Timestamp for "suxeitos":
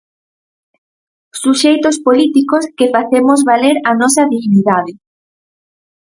1.41-1.95